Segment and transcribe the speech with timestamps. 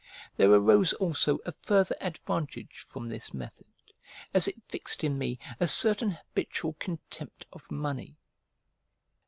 [0.35, 3.67] There arose also a further advantage from this method,
[4.33, 8.15] as it fixed in me a certain habitual contempt of money.